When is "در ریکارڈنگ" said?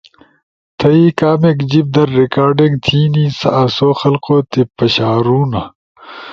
1.95-2.73